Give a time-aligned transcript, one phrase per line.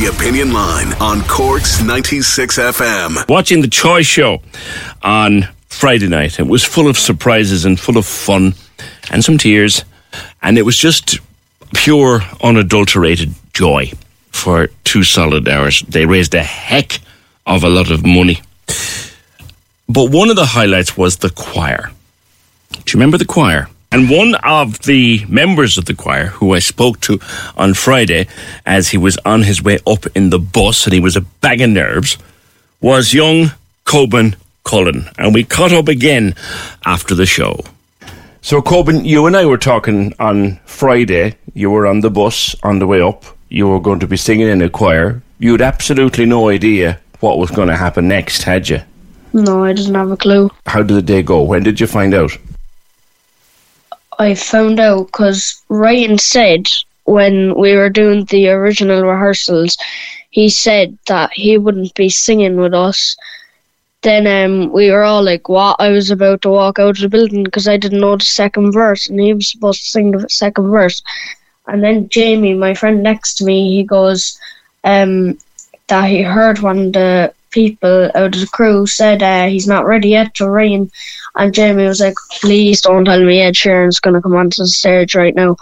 [0.00, 3.28] The Opinion Line on Corks 96 FM.
[3.28, 4.40] watching the Toy Show
[5.02, 6.40] on Friday night.
[6.40, 8.54] It was full of surprises and full of fun
[9.10, 9.84] and some tears.
[10.40, 11.18] And it was just
[11.74, 13.92] pure, unadulterated joy
[14.30, 15.82] for two solid hours.
[15.82, 16.98] They raised a heck
[17.44, 18.40] of a lot of money.
[19.86, 21.90] But one of the highlights was the choir.
[22.72, 23.68] Do you remember the choir?
[23.92, 27.18] And one of the members of the choir who I spoke to
[27.56, 28.28] on Friday
[28.64, 31.60] as he was on his way up in the bus and he was a bag
[31.60, 32.16] of nerves
[32.80, 33.50] was young
[33.84, 35.10] Coben Cullen.
[35.18, 36.36] And we caught up again
[36.86, 37.64] after the show.
[38.42, 41.34] So, Coben, you and I were talking on Friday.
[41.54, 43.24] You were on the bus on the way up.
[43.48, 45.20] You were going to be singing in a choir.
[45.40, 48.82] You had absolutely no idea what was going to happen next, had you?
[49.32, 50.48] No, I didn't have a clue.
[50.66, 51.42] How did the day go?
[51.42, 52.30] When did you find out?
[54.20, 56.68] I found out because Ryan said
[57.04, 59.76] when we were doing the original rehearsals,
[60.30, 63.16] he said that he wouldn't be singing with us.
[64.02, 67.08] Then um, we were all like, "What?" I was about to walk out of the
[67.08, 70.28] building because I didn't know the second verse, and he was supposed to sing the
[70.28, 71.02] second verse.
[71.66, 74.38] And then Jamie, my friend next to me, he goes
[74.84, 75.38] um,
[75.88, 79.86] that he heard one of the people out of the crew said uh, he's not
[79.86, 80.90] ready yet to Ryan.
[81.36, 84.68] And Jamie was like, please don't tell me Ed Sheeran's going to come onto the
[84.68, 85.56] stage right now.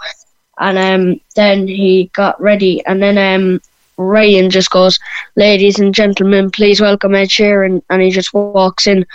[0.59, 2.83] And um, then he got ready.
[2.85, 3.61] And then um,
[3.97, 4.99] Ryan just goes,
[5.35, 7.81] ladies and gentlemen, please welcome Ed Sheeran.
[7.89, 9.05] And he just walks in.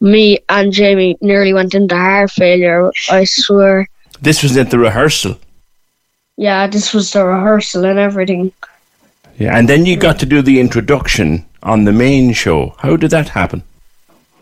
[0.00, 3.88] Me and Jamie nearly went into heart failure, I swear.
[4.20, 5.38] This was at the rehearsal.
[6.36, 8.52] Yeah, this was the rehearsal and everything.
[9.38, 12.74] Yeah, and then you got to do the introduction on the main show.
[12.78, 13.62] How did that happen?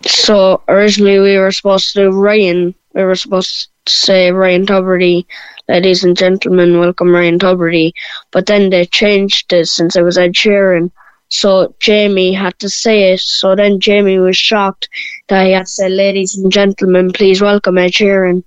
[0.04, 2.74] So originally we were supposed to do Ryan.
[2.94, 5.24] We were supposed to say Ryan Tubridy,
[5.68, 7.92] ladies and gentlemen, welcome Ryan Tubridy.
[8.32, 10.90] But then they changed it since it was Ed Sheeran.
[11.28, 13.20] So Jamie had to say it.
[13.20, 14.88] So then Jamie was shocked
[15.28, 18.44] that he had to say, ladies and gentlemen, please welcome Ed Sheeran.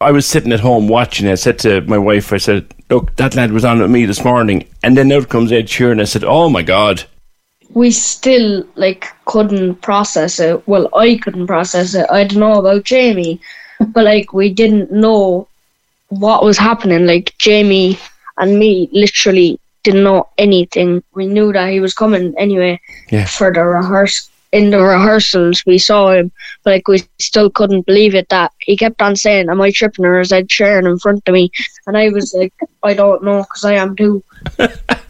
[0.00, 1.32] I was sitting at home watching it.
[1.32, 4.24] I said to my wife, I said, look, that lad was on with me this
[4.24, 4.68] morning.
[4.82, 6.00] And then out comes Ed Sheeran.
[6.00, 7.04] I said, oh my God.
[7.74, 10.66] We still like couldn't process it.
[10.68, 12.06] Well, I couldn't process it.
[12.10, 13.40] I don't know about Jamie,
[13.88, 15.48] but like we didn't know
[16.08, 17.06] what was happening.
[17.06, 17.98] Like Jamie
[18.38, 21.02] and me literally didn't know anything.
[21.14, 23.26] We knew that he was coming anyway Yeah.
[23.26, 24.28] for the rehearsal.
[24.52, 26.30] In the rehearsals, we saw him,
[26.62, 28.28] but like we still couldn't believe it.
[28.28, 31.32] That he kept on saying, "Am I tripping or is Ed Sheeran in front of
[31.32, 31.50] me?"
[31.86, 32.52] And I was like,
[32.82, 34.22] "I don't know, because I am too."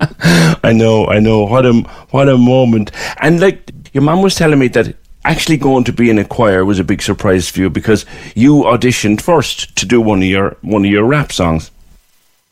[0.00, 1.44] I know, I know.
[1.44, 1.72] What a
[2.10, 2.92] what a moment!
[3.20, 4.94] And like your mom was telling me that
[5.24, 8.62] actually going to be in a choir was a big surprise for you because you
[8.62, 11.70] auditioned first to do one of your one of your rap songs.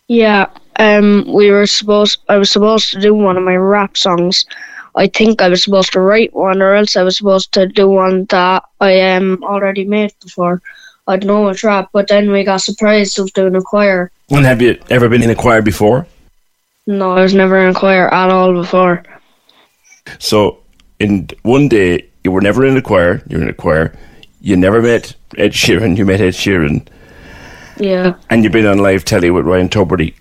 [0.09, 0.47] Yeah,
[0.79, 2.21] um, we were supposed.
[2.29, 4.45] I was supposed to do one of my rap songs.
[4.95, 7.89] I think I was supposed to write one, or else I was supposed to do
[7.89, 10.63] one that I um already made before.
[11.07, 14.11] I don't know which rap, but then we got surprised of doing a choir.
[14.31, 16.07] And have you ever been in a choir before?
[16.87, 19.03] No, I was never in a choir at all before.
[20.19, 20.59] So
[21.01, 23.23] in one day you were never in a choir.
[23.29, 23.93] You're in a choir.
[24.41, 25.97] You never met Ed Sheeran.
[25.97, 26.87] You met Ed Sheeran,
[27.79, 30.15] Yeah, and you've been on live telly with Ryan Tubridy.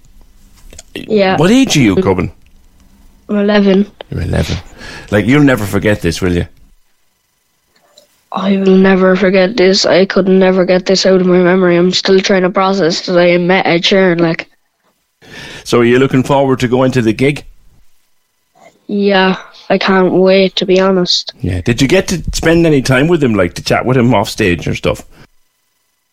[0.95, 1.38] yeah.
[1.38, 2.31] What age are you, Coben?
[3.29, 3.91] I'm eleven.
[4.09, 4.57] You're eleven.
[5.12, 6.47] Like you'll never forget this, will you?
[8.31, 9.85] I will never forget this.
[9.85, 11.77] I could never get this out of my memory.
[11.77, 14.19] I'm still trying to process that I met Ed Sheeran.
[14.19, 14.50] Like,
[15.65, 17.45] So are you looking forward to going to the gig?
[18.88, 21.33] yeah, I can't wait to be honest.
[21.41, 21.62] Yeah.
[21.62, 24.29] Did you get to spend any time with him, like to chat with him off
[24.29, 25.03] stage or stuff?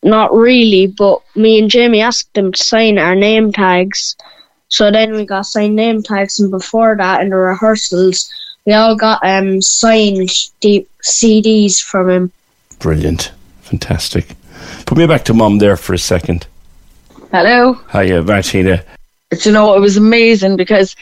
[0.03, 4.17] not really, but me and Jamie asked them to sign our name tags.
[4.69, 8.33] So then we got signed name tags, and before that, in the rehearsals,
[8.67, 12.33] we all got um signed deep CDs from him.
[12.79, 13.33] Brilliant.
[13.61, 14.35] Fantastic.
[14.87, 16.47] Put me back to mum there for a second.
[17.31, 17.75] Hello.
[17.93, 18.85] Hiya, Martina.
[19.45, 20.95] You know, it was amazing because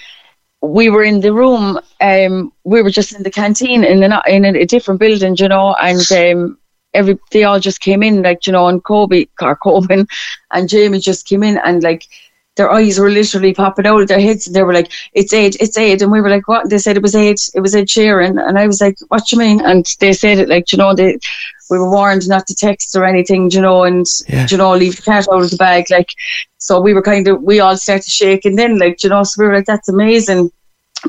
[0.63, 4.45] we were in the room, um, we were just in the canteen in, a in
[4.45, 6.59] a, different building, you know, and um,
[6.95, 10.07] every they all just came in, like, you know, and Kobe, or Coben
[10.53, 12.05] and Jamie just came in and like
[12.57, 15.57] their eyes were literally popping out of their heads and they were like, It's Ed,
[15.61, 16.63] it's Ed and we were like, What?
[16.63, 19.27] And they said it was Ed, it was Ed Sheeran and I was like, What
[19.27, 19.61] do you mean?
[19.65, 21.19] And they said it like, you know, they
[21.71, 24.47] we were warned not to text or anything, you know, and Yeah.
[24.51, 25.87] you know, leave the cat out of the bag.
[25.91, 26.11] Like
[26.59, 29.47] so we were kind of we all started shaking then, like, you know, so we
[29.47, 30.51] were like, That's amazing.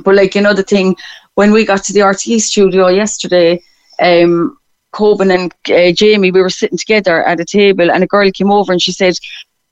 [0.04, 0.96] But like another thing,
[1.36, 3.62] when we got to the RTÉ studio yesterday,
[4.00, 4.58] um
[4.94, 8.52] Coben and uh, Jamie, we were sitting together at a table, and a girl came
[8.52, 9.16] over and she said,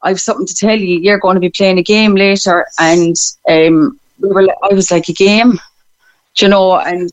[0.01, 0.99] "I've something to tell you.
[0.99, 3.15] You're going to be playing a game later." And
[3.47, 5.59] um, we were, I was like, "A game,"
[6.37, 6.77] you know?
[6.79, 7.11] And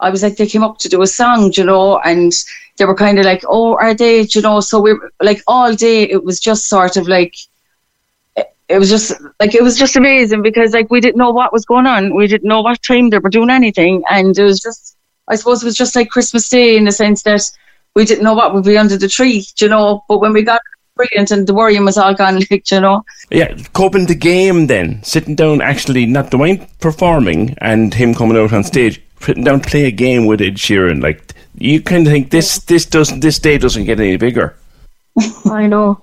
[0.00, 2.32] I was like, they came up to do a song, you know, and
[2.76, 4.60] they were kind of like, "Oh, are they?" You know?
[4.60, 6.02] So we were like all day.
[6.02, 7.34] It was just sort of like
[8.68, 11.64] it was just like it was just amazing because like we didn't know what was
[11.64, 12.14] going on.
[12.14, 14.96] We didn't know what time they were doing anything, and it was just
[15.28, 17.42] I suppose it was just like Christmas Day in the sense that
[17.94, 20.04] we didn't know what would be under the tree, you know.
[20.08, 20.62] But when we got
[20.96, 23.04] brilliant and the worrying was all gone, like you know.
[23.30, 28.36] Yeah, coping the game then, sitting down actually, not the mind performing and him coming
[28.36, 31.02] out on stage, sitting down to play a game with Ed Sheeran.
[31.02, 34.56] Like you kind of think this this doesn't this day doesn't get any bigger.
[35.46, 36.00] I know.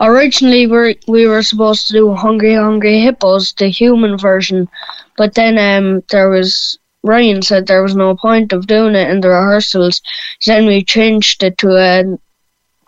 [0.00, 4.68] Originally, we we were supposed to do Hungry Hungry Hippos, the human version,
[5.16, 9.20] but then um there was Ryan said there was no point of doing it in
[9.20, 10.02] the rehearsals.
[10.40, 12.18] So then we changed it to a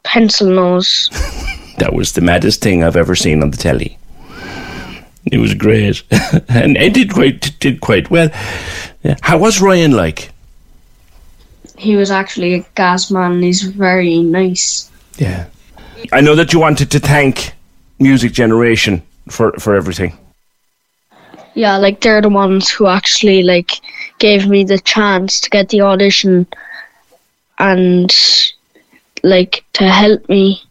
[0.04, 1.08] pencil nose.
[1.78, 3.98] That was the maddest thing I've ever seen on the telly.
[5.30, 6.02] It was great,
[6.48, 8.30] and Ed did quite did quite well.
[9.02, 9.16] Yeah.
[9.22, 10.30] How was Ryan like?
[11.78, 13.42] He was actually a gas man.
[13.42, 14.90] He's very nice.
[15.18, 15.46] Yeah,
[16.12, 17.52] I know that you wanted to thank
[17.98, 20.18] Music Generation for for everything.
[21.54, 23.72] Yeah, like they're the ones who actually like
[24.18, 26.46] gave me the chance to get the audition
[27.58, 28.12] and
[29.22, 30.62] like to help me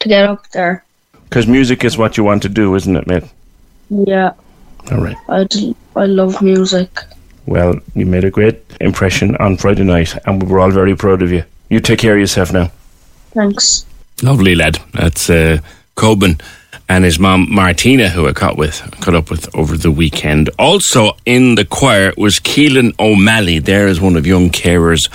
[0.00, 0.84] to get up there.
[1.24, 3.24] Because music is what you want to do, isn't it, mate?
[3.90, 4.32] Yeah,
[4.90, 5.16] All right.
[5.28, 5.46] I
[5.94, 6.90] I love music.
[7.46, 11.22] Well, you made a great impression on Friday night, and we were all very proud
[11.22, 11.44] of you.
[11.68, 12.70] You take care of yourself now.
[13.32, 13.86] Thanks.
[14.22, 14.78] Lovely lad.
[14.92, 15.58] That's uh,
[15.96, 16.40] Coben
[16.88, 20.50] and his mom Martina, who I caught with, caught up with over the weekend.
[20.58, 23.58] Also in the choir was Keelan O'Malley.
[23.58, 25.08] There is one of Young Carers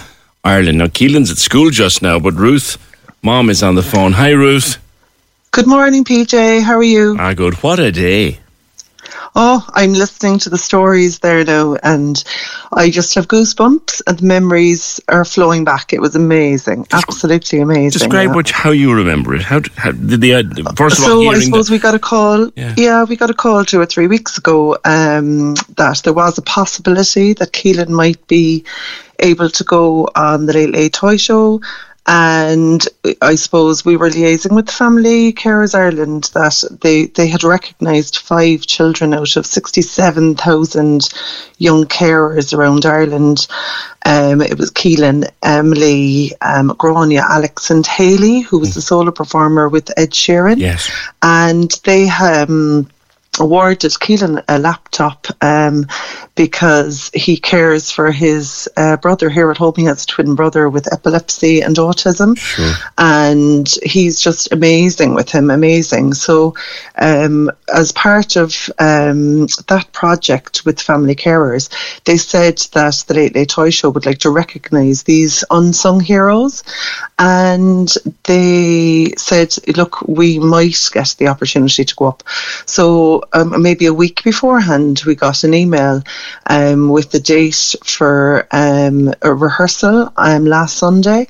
[0.44, 0.78] Ireland.
[0.80, 2.78] Now Keelan's at school just now, but Ruth,
[3.22, 4.14] mom, is on the phone.
[4.14, 4.78] Hi, Ruth.
[5.52, 6.62] Good morning, PJ.
[6.62, 7.16] How are you?
[7.20, 7.56] Ah, good.
[7.56, 8.40] What a day.
[9.34, 12.22] Oh, I'm listening to the stories there now, and
[12.74, 15.94] I just have goosebumps, and the memories are flowing back.
[15.94, 17.92] It was amazing, absolutely amazing.
[17.92, 18.36] Describe yeah.
[18.36, 19.42] what, how you remember it.
[19.42, 20.44] How, how did the uh,
[20.76, 22.50] first of all so I suppose the, we got a call.
[22.58, 22.76] Yeah.
[22.78, 23.04] Yeah.
[23.06, 27.32] we got a call two or three weeks ago um, that there was a possibility
[27.34, 28.66] that Keelan might be
[29.20, 31.62] able to go on the Late Late Toy Show.
[32.08, 32.86] And
[33.22, 38.66] I suppose we were liaising with Family Carers Ireland that they, they had recognised five
[38.66, 41.10] children out of 67,000
[41.60, 43.48] young carers around Ireland.
[44.04, 49.70] Um, it was Keelan, Emily, um, Grania, Alex, and Haley, who was the solo performer
[49.70, 50.90] with Ed Sheeran yes,
[51.22, 52.90] and they um,
[53.40, 55.88] awarded Keelan a laptop um,
[56.36, 59.74] because he cares for his uh, brother here at home.
[59.76, 62.38] He has a twin brother with epilepsy and autism,
[62.98, 66.14] and he's just amazing with him, amazing.
[66.14, 66.56] So,
[66.98, 71.70] um, as part of um, that project with Family Carers,
[72.04, 76.64] they said that the Late Late Toy Show would like to recognise these unsung heroes,
[77.18, 77.94] and
[78.26, 82.24] they said, "Look, we might get the opportunity to go up."
[82.66, 86.04] So um, maybe a week beforehand, we got an email
[86.48, 91.28] um, with the date for um, a rehearsal um, last Sunday.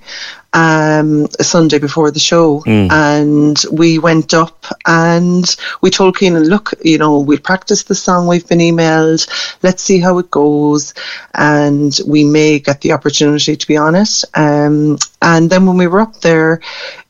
[0.53, 5.45] Um, Sunday before the show, and we went up and
[5.81, 9.27] we told Keenan, look, you know, we'll practice the song we've been emailed.
[9.63, 10.93] Let's see how it goes,
[11.33, 14.25] and we may get the opportunity to be on it.
[14.33, 16.59] Um, and then when we were up there,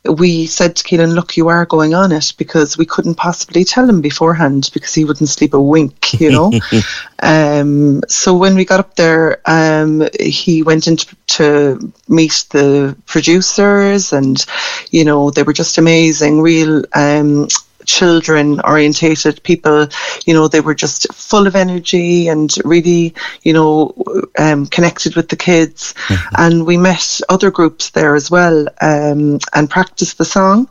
[0.05, 3.87] we said to Keelan, look, you are going on it because we couldn't possibly tell
[3.87, 6.51] him beforehand because he wouldn't sleep a wink, you know.
[7.21, 12.97] Um, so when we got up there, um, he went in to, to meet the
[13.05, 14.43] producers, and
[14.89, 16.83] you know they were just amazing, real.
[16.93, 17.47] Um,
[17.85, 19.87] children orientated people
[20.25, 23.93] you know they were just full of energy and really you know
[24.37, 26.35] um, connected with the kids mm-hmm.
[26.37, 30.69] and we met other groups there as well um, and practiced the song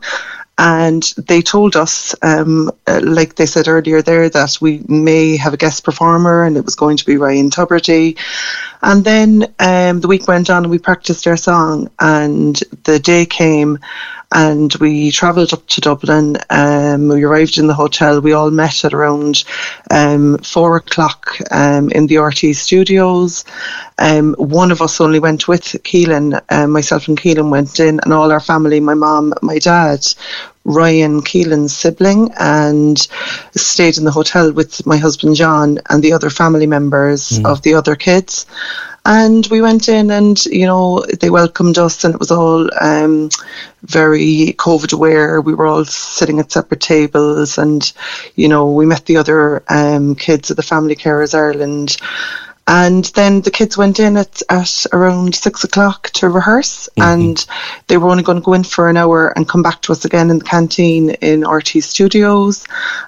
[0.61, 5.55] and they told us, um, uh, like they said earlier there, that we may have
[5.55, 8.15] a guest performer, and it was going to be Ryan Tubridy.
[8.83, 13.25] And then um, the week went on, and we practiced our song, and the day
[13.25, 13.79] came,
[14.31, 16.37] and we travelled up to Dublin.
[16.49, 18.21] Um, we arrived in the hotel.
[18.21, 19.43] We all met at around
[19.89, 23.43] um, four o'clock um, in the RTÉ studios.
[23.99, 26.41] Um, one of us only went with Keelan.
[26.49, 30.05] Um, myself and Keelan went in, and all our family my mom, my dad,
[30.63, 32.97] Ryan Keelan's sibling, and
[33.55, 37.45] stayed in the hotel with my husband John and the other family members mm.
[37.45, 38.45] of the other kids.
[39.03, 43.29] And we went in and, you know, they welcomed us and it was all um,
[43.81, 45.41] very COVID aware.
[45.41, 47.91] We were all sitting at separate tables and,
[48.35, 51.97] you know, we met the other um, kids of the Family Carers Ireland
[52.67, 57.21] and then the kids went in at, at around six o'clock to rehearse, mm-hmm.
[57.21, 57.45] and
[57.87, 60.05] they were only going to go in for an hour and come back to us
[60.05, 62.65] again in the canteen in RTÉ Studios.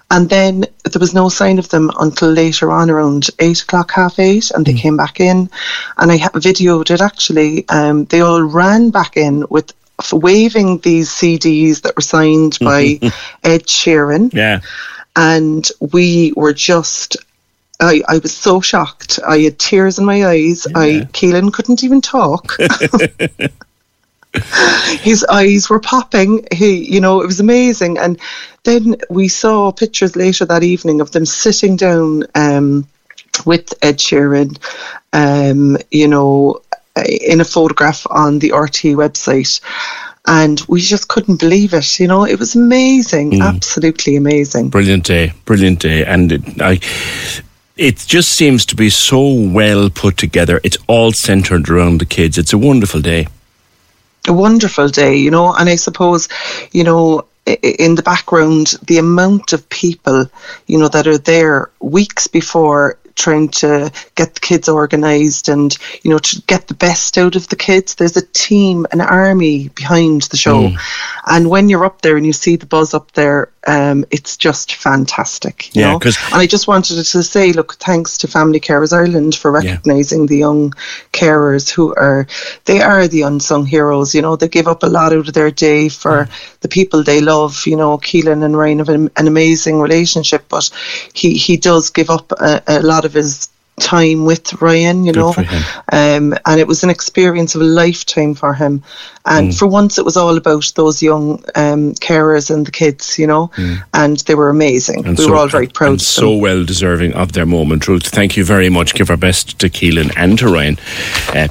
[0.09, 4.19] And then there was no sign of them until later on, around eight o'clock, half
[4.19, 4.79] eight, and they mm-hmm.
[4.79, 5.49] came back in.
[5.97, 7.67] And I videoed it actually.
[7.69, 9.71] Um, they all ran back in with
[10.11, 13.07] waving these CDs that were signed by mm-hmm.
[13.43, 14.33] Ed Sheeran.
[14.33, 14.61] Yeah.
[15.15, 17.17] And we were just
[17.79, 19.19] I, I was so shocked.
[19.25, 20.67] I had tears in my eyes.
[20.69, 20.79] Yeah.
[20.79, 22.55] I Keelan couldn't even talk.
[25.01, 26.47] His eyes were popping.
[26.51, 27.97] He, you know, it was amazing.
[27.97, 28.19] And
[28.63, 32.87] then we saw pictures later that evening of them sitting down um,
[33.45, 34.57] with Ed Sheeran,
[35.11, 36.61] um, you know,
[36.95, 39.59] in a photograph on the RTÉ website
[40.25, 41.99] and we just couldn't believe it.
[41.99, 43.41] You know, it was amazing, mm.
[43.43, 44.69] absolutely amazing.
[44.69, 46.79] Brilliant day, brilliant day, and it, I
[47.75, 50.59] it just seems to be so well put together.
[50.63, 52.37] It's all centered around the kids.
[52.37, 53.27] It's a wonderful day.
[54.27, 56.29] A wonderful day, you know, and I suppose,
[56.71, 60.25] you know, in the background, the amount of people,
[60.67, 66.09] you know, that are there weeks before trying to get the kids organised and you
[66.09, 67.95] know to get the best out of the kids.
[67.95, 70.77] There's a team, an army behind the show, mm.
[71.27, 74.75] and when you're up there and you see the buzz up there, um, it's just
[74.75, 75.73] fantastic.
[75.73, 79.51] yeah, because and I just wanted to say, look, thanks to Family Carers Ireland for
[79.51, 80.27] recognising yeah.
[80.27, 80.71] the young
[81.13, 82.27] carers who are
[82.65, 84.13] they are the unsung heroes.
[84.13, 86.59] You know, they give up a lot out of their day for mm.
[86.59, 87.63] the people they love.
[87.65, 90.69] You know, Keelan and Ryan have an, an amazing relationship, but
[91.13, 93.47] he he does give up a, a lot of his
[93.79, 95.33] time with Ryan, you Good know,
[95.91, 98.83] um, and it was an experience of a lifetime for him.
[99.25, 99.57] And mm.
[99.57, 103.47] for once, it was all about those young um, carers and the kids, you know,
[103.55, 103.83] mm.
[103.93, 105.05] and they were amazing.
[105.05, 105.91] And we so, were all very proud.
[105.91, 107.87] And so well deserving of their moment.
[107.87, 108.93] Ruth, thank you very much.
[108.93, 110.77] Give our best to Keelan and to Ryan.
[111.29, 111.47] Uh,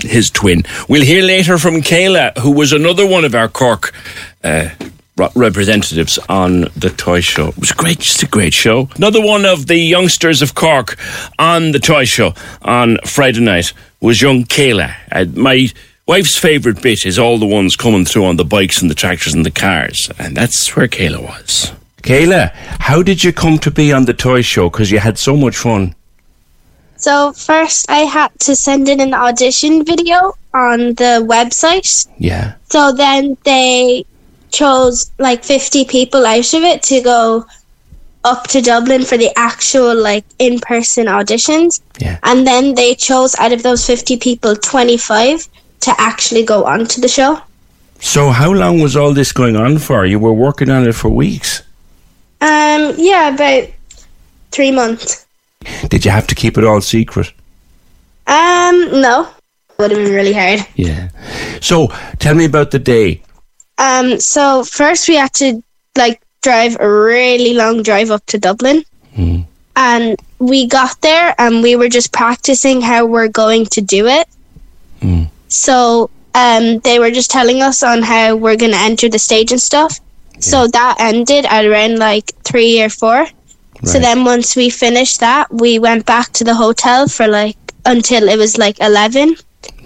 [0.00, 0.64] his twin.
[0.88, 3.94] We'll hear later from Kayla, who was another one of our Cork
[4.42, 4.70] uh,
[5.16, 7.48] representatives on the toy show.
[7.48, 8.88] It was great, just a great show.
[8.96, 10.96] Another one of the youngsters of Cork
[11.38, 14.94] on the toy show on Friday night was young Kayla.
[15.10, 15.68] Uh, my
[16.06, 19.34] wife's favourite bit is all the ones coming through on the bikes and the tractors
[19.34, 21.72] and the cars, and that's where Kayla was.
[22.02, 22.50] Kayla,
[22.80, 24.68] how did you come to be on the toy show?
[24.68, 25.94] Because you had so much fun.
[26.96, 32.08] So first, I had to send in an audition video on the website.
[32.18, 32.54] Yeah.
[32.64, 34.04] So then they
[34.52, 37.46] chose like 50 people out of it to go
[38.24, 41.80] up to Dublin for the actual like in person auditions.
[41.98, 42.18] Yeah.
[42.22, 45.48] And then they chose out of those 50 people 25
[45.80, 47.40] to actually go on to the show.
[47.98, 50.06] So how long was all this going on for?
[50.06, 51.62] You were working on it for weeks.
[52.40, 53.68] Um yeah, about
[54.50, 55.26] 3 months.
[55.88, 57.32] Did you have to keep it all secret?
[58.26, 59.28] Um no.
[59.78, 60.66] Would have been really hard.
[60.76, 61.08] Yeah.
[61.60, 63.22] So, tell me about the day.
[63.82, 65.60] Um, so first we had to
[65.96, 68.84] like drive a really long drive up to Dublin.
[69.16, 69.44] Mm.
[69.74, 74.28] And we got there and we were just practicing how we're going to do it.
[75.00, 75.28] Mm.
[75.48, 79.50] So um, they were just telling us on how we're going to enter the stage
[79.50, 79.98] and stuff.
[80.34, 80.40] Yeah.
[80.40, 83.18] So that ended at around like three or four.
[83.24, 83.32] Right.
[83.82, 88.28] So then once we finished that, we went back to the hotel for like until
[88.28, 89.34] it was like 11.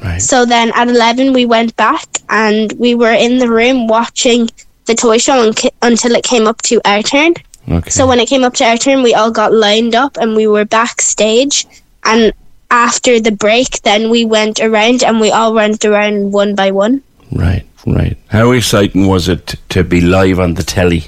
[0.02, 0.20] Right.
[0.20, 4.48] So then at 11, we went back and we were in the room watching
[4.86, 7.34] the toy show un- until it came up to our turn.
[7.68, 7.90] Okay.
[7.90, 10.46] So when it came up to our turn, we all got lined up and we
[10.46, 11.66] were backstage.
[12.04, 12.32] And
[12.70, 17.02] after the break, then we went around and we all went around one by one.
[17.32, 18.16] right, right.
[18.28, 21.06] How exciting was it to be live on the telly?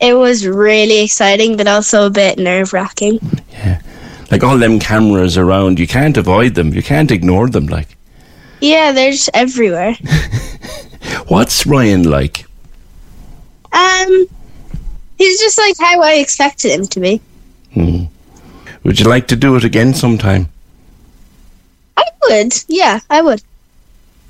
[0.00, 3.18] It was really exciting, but also a bit nerve wracking.
[4.30, 6.72] Like all them cameras around, you can't avoid them.
[6.74, 7.66] You can't ignore them.
[7.66, 7.96] Like,
[8.60, 9.94] Yeah, they're just everywhere.
[11.28, 12.44] what's Ryan like?
[13.72, 14.26] Um,
[15.16, 17.20] he's just like how I expected him to be.
[17.74, 18.04] Hmm.
[18.84, 20.48] Would you like to do it again sometime?
[21.96, 23.42] I would, yeah, I would.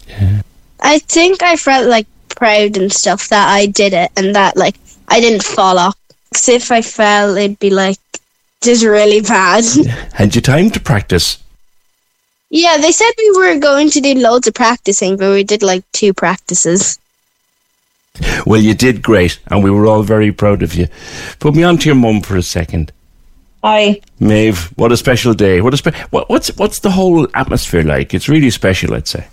[0.09, 0.43] Yeah.
[0.81, 4.77] I think I felt like proud and stuff that I did it and that like
[5.09, 5.97] I didn't fall off.
[6.33, 7.99] 'Cause if I fell, it'd be like
[8.63, 9.65] just really bad.
[10.13, 11.39] Had you time to practice?
[12.51, 15.85] yeah, they said we were going to do loads of practicing, but we did like
[15.93, 16.99] two practices.
[18.47, 20.89] Well, you did great, and we were all very proud of you.
[21.39, 22.91] Put me on to your mum for a second.
[23.63, 24.01] Hi.
[24.19, 25.61] Maeve, what a special day.
[25.61, 28.15] What a spe- what, what's what's the whole atmosphere like?
[28.15, 29.27] It's really special, I'd say.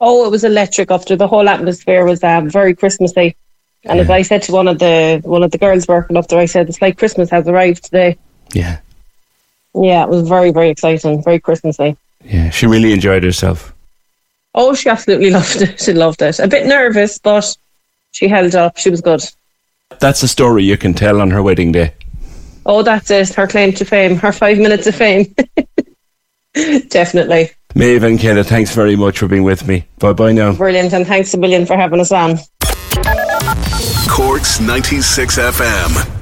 [0.00, 3.36] Oh, it was electric after the whole atmosphere was um, very Christmassy.
[3.84, 6.38] And as I said to one of the one of the girls working up there,
[6.38, 8.16] I said it's like Christmas has arrived today.
[8.52, 8.78] Yeah.
[9.74, 11.96] Yeah, it was very, very exciting, very Christmassy.
[12.24, 13.74] Yeah, she really enjoyed herself.
[14.54, 15.80] Oh, she absolutely loved it.
[15.80, 16.38] She loved it.
[16.38, 17.56] A bit nervous, but
[18.12, 18.76] she held up.
[18.76, 19.22] She was good.
[20.00, 21.94] That's a story you can tell on her wedding day.
[22.64, 23.34] Oh, that's it.
[23.34, 24.16] Her claim to fame.
[24.16, 25.34] Her five minutes of fame.
[26.88, 27.50] Definitely.
[27.74, 29.86] Maeve and Kenna, thanks very much for being with me.
[29.98, 30.52] Bye bye now.
[30.54, 30.92] Brilliant.
[30.92, 32.38] And thanks a million for having us on.
[34.08, 36.21] Corks 96 FM.